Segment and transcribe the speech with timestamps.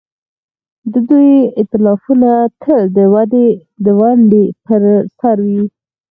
[0.91, 2.81] د دوی ائتلافونه تل
[3.85, 4.81] د ونډې پر
[5.17, 5.63] سر وي.